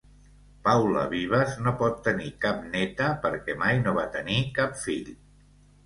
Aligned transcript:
Paula 0.67 1.03
Vives 1.11 1.53
no 1.67 1.75
pot 1.83 2.01
tenir 2.09 2.33
cap 2.47 2.65
neta 2.73 3.13
perquè 3.27 3.59
mai 3.63 3.87
no 3.87 3.97
va 4.03 4.11
tenir 4.21 4.43
cap 4.61 4.85
fill. 4.87 5.19